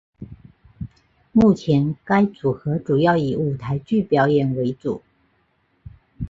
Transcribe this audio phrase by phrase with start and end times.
[1.31, 5.03] 目前该组合主要以舞台剧表演为主。